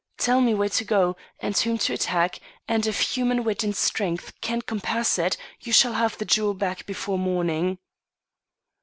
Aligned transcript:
Tell 0.17 0.41
me 0.41 0.55
where 0.55 0.67
to 0.67 0.83
go, 0.83 1.15
and 1.39 1.55
whom 1.55 1.77
to 1.77 1.93
attack, 1.93 2.39
and 2.67 2.87
if 2.87 3.01
human 3.15 3.43
wit 3.43 3.63
and 3.63 3.75
strength 3.75 4.33
can 4.41 4.63
compass 4.63 5.19
it, 5.19 5.37
you 5.59 5.71
shall 5.71 5.93
have 5.93 6.17
the 6.17 6.25
jewel 6.25 6.55
back 6.55 6.87
before 6.87 7.19
morning. 7.19 7.77